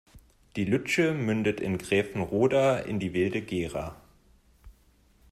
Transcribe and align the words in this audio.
Die 0.55 0.65
Lütsche 0.65 1.13
mündet 1.13 1.59
in 1.61 1.77
Gräfenroda 1.77 2.79
in 2.79 2.97
die 2.99 3.13
Wilde 3.13 3.43
Gera. 3.43 4.01